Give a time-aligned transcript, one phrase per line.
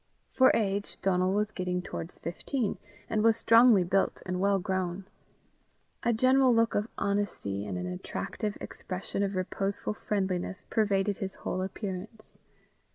[0.31, 5.05] For age, Donal was getting towards fifteen, and was strongly built and well grown.
[6.01, 11.61] A general look of honesty, and an attractive expression of reposeful friendliness pervaded his whole
[11.61, 12.39] appearance.